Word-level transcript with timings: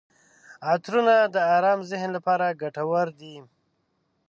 عطرونه 0.69 1.15
د 1.33 1.35
ارام 1.55 1.79
ذهن 1.91 2.09
لپاره 2.17 2.57
ګټور 2.61 3.07
دي. 3.19 3.35